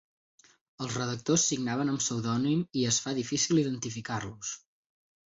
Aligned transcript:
Els 0.83 0.93
redactors 0.99 1.43
signaven 1.49 1.91
amb 1.91 2.01
pseudònim 2.03 2.63
i 2.79 2.85
es 2.93 2.97
fa 3.03 3.13
difícil 3.19 3.61
identificar-los. 3.65 4.55